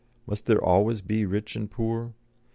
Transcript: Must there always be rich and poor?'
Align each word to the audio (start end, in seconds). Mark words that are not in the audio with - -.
Must 0.25 0.47
there 0.47 0.63
always 0.65 1.01
be 1.01 1.27
rich 1.27 1.55
and 1.55 1.69
poor?' 1.69 2.15